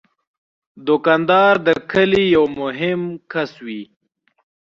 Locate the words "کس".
3.31-3.51